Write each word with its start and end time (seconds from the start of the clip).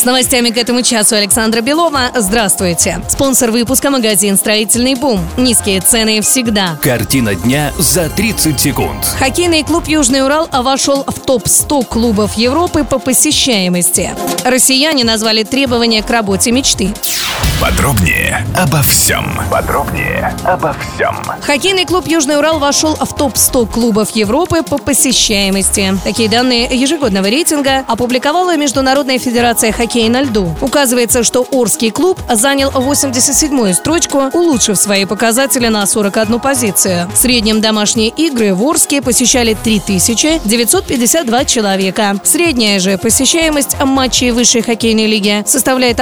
С 0.00 0.04
новостями 0.06 0.48
к 0.48 0.56
этому 0.56 0.80
часу 0.80 1.14
Александра 1.14 1.60
Белова. 1.60 2.10
Здравствуйте. 2.16 3.02
Спонсор 3.10 3.50
выпуска 3.50 3.90
магазин 3.90 4.38
«Строительный 4.38 4.94
бум». 4.94 5.20
Низкие 5.36 5.82
цены 5.82 6.22
всегда. 6.22 6.78
Картина 6.80 7.34
дня 7.34 7.70
за 7.76 8.08
30 8.08 8.58
секунд. 8.58 9.04
Хоккейный 9.18 9.62
клуб 9.62 9.88
«Южный 9.88 10.24
Урал» 10.24 10.48
вошел 10.50 11.04
в 11.06 11.20
топ-100 11.20 11.84
клубов 11.84 12.32
Европы 12.38 12.84
по 12.84 12.98
посещаемости. 12.98 14.14
Россияне 14.42 15.04
назвали 15.04 15.42
требования 15.42 16.02
к 16.02 16.08
работе 16.08 16.50
мечты. 16.50 16.94
Подробнее 17.60 18.46
обо 18.56 18.80
всем. 18.80 19.38
Подробнее 19.50 20.34
обо 20.44 20.74
всем. 20.74 21.14
Хоккейный 21.42 21.84
клуб 21.84 22.06
«Южный 22.06 22.38
Урал» 22.38 22.58
вошел 22.58 22.94
в 22.94 23.14
топ-100 23.14 23.70
клубов 23.70 24.12
Европы 24.12 24.62
по 24.62 24.78
посещаемости. 24.78 25.94
Такие 26.02 26.30
данные 26.30 26.68
ежегодного 26.72 27.26
рейтинга 27.26 27.84
опубликовала 27.86 28.56
Международная 28.56 29.18
федерация 29.18 29.72
хоккея 29.72 30.08
на 30.08 30.22
льду. 30.22 30.56
Указывается, 30.62 31.22
что 31.22 31.46
Орский 31.50 31.90
клуб 31.90 32.18
занял 32.32 32.70
87-ю 32.70 33.74
строчку, 33.74 34.30
улучшив 34.32 34.78
свои 34.78 35.04
показатели 35.04 35.68
на 35.68 35.84
41 35.84 36.40
позицию. 36.40 37.10
В 37.12 37.18
среднем 37.18 37.60
домашние 37.60 38.08
игры 38.08 38.54
в 38.54 38.62
Орске 38.62 39.02
посещали 39.02 39.52
3952 39.52 41.44
человека. 41.44 42.16
Средняя 42.24 42.80
же 42.80 42.96
посещаемость 42.96 43.76
матчей 43.84 44.30
высшей 44.30 44.62
хоккейной 44.62 45.06
лиги 45.06 45.42
составляет 45.46 46.00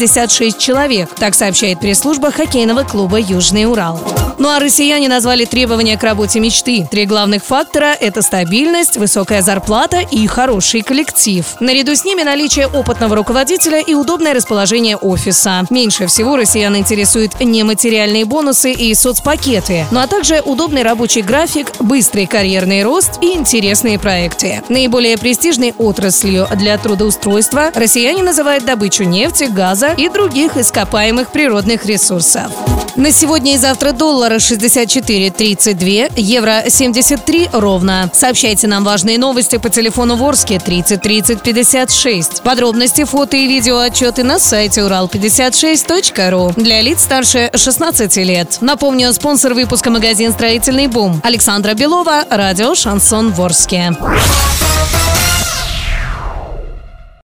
1766 0.00 0.58
человек. 0.58 1.14
Так 1.14 1.34
сообщает 1.34 1.78
пресс-служба 1.78 2.30
хоккейного 2.30 2.84
клуба 2.84 3.18
«Южный 3.18 3.66
Урал». 3.66 4.00
Ну 4.40 4.48
а 4.48 4.58
россияне 4.58 5.06
назвали 5.06 5.44
требования 5.44 5.98
к 5.98 6.02
работе 6.02 6.40
мечты. 6.40 6.88
Три 6.90 7.04
главных 7.04 7.44
фактора– 7.44 7.94
это 8.00 8.22
стабильность, 8.22 8.96
высокая 8.96 9.42
зарплата 9.42 10.00
и 10.00 10.26
хороший 10.26 10.80
коллектив. 10.80 11.44
Наряду 11.60 11.94
с 11.94 12.06
ними 12.06 12.22
наличие 12.22 12.66
опытного 12.66 13.16
руководителя 13.16 13.80
и 13.80 13.92
удобное 13.92 14.32
расположение 14.32 14.96
офиса. 14.96 15.66
Меньше 15.68 16.06
всего 16.06 16.36
россиян 16.36 16.74
интересуют 16.74 17.38
нематериальные 17.38 18.24
бонусы 18.24 18.72
и 18.72 18.94
соцпакеты, 18.94 19.84
ну 19.90 20.00
а 20.00 20.06
также 20.06 20.40
удобный 20.40 20.84
рабочий 20.84 21.20
график, 21.20 21.72
быстрый 21.78 22.24
карьерный 22.24 22.82
рост 22.82 23.18
и 23.20 23.34
интересные 23.34 23.98
проекты. 23.98 24.62
Наиболее 24.70 25.18
престижной 25.18 25.74
отраслью 25.76 26.48
для 26.56 26.78
трудоустройства 26.78 27.72
россияне 27.74 28.22
называют 28.22 28.64
добычу 28.64 29.04
нефти, 29.04 29.44
газа 29.44 29.92
и 29.98 30.08
других 30.08 30.56
ископаемых 30.56 31.30
природных 31.30 31.84
ресурсов. 31.84 32.50
На 32.96 33.12
сегодня 33.12 33.54
и 33.54 33.56
завтра 33.56 33.92
доллара 34.30 34.36
64.32, 34.36 36.12
евро 36.16 36.62
73 36.68 37.50
ровно. 37.52 38.10
Сообщайте 38.12 38.68
нам 38.68 38.84
важные 38.84 39.18
новости 39.18 39.56
по 39.56 39.70
телефону 39.70 40.16
Ворске 40.16 40.60
30 40.60 41.02
30 41.02 41.42
56. 41.42 42.42
Подробности, 42.42 43.04
фото 43.04 43.36
и 43.36 43.48
видео 43.48 43.78
отчеты 43.78 44.22
на 44.22 44.38
сайте 44.38 44.82
урал56.ру 44.82 46.52
для 46.56 46.80
лиц 46.80 47.02
старше 47.02 47.50
16 47.54 48.16
лет. 48.18 48.58
Напомню, 48.60 49.12
спонсор 49.12 49.54
выпуска 49.54 49.90
магазин 49.90 50.32
«Строительный 50.32 50.86
бум» 50.86 51.20
Александра 51.24 51.74
Белова, 51.74 52.24
радио 52.30 52.74
«Шансон 52.74 53.32
Ворске». 53.32 53.92